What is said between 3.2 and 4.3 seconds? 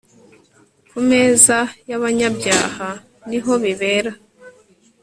ni ho bibera